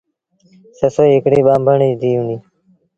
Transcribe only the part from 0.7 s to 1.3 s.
سسئيٚ